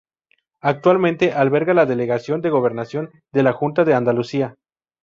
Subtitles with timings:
[0.63, 4.55] Actualmente alberga la Delegación de Gobernación de la Junta de Andalucía.